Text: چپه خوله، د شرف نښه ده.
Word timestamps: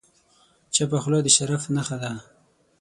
چپه 0.73 0.97
خوله، 1.03 1.19
د 1.23 1.27
شرف 1.35 1.63
نښه 1.75 1.97
ده. 2.03 2.11